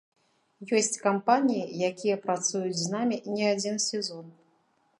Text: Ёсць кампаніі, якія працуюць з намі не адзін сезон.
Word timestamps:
Ёсць 0.77 0.97
кампаніі, 1.01 1.75
якія 1.89 2.15
працуюць 2.25 2.81
з 2.81 2.87
намі 2.95 3.21
не 3.35 3.45
адзін 3.53 3.77
сезон. 3.89 4.25